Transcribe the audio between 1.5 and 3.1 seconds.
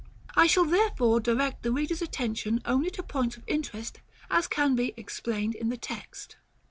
the reader's attention only to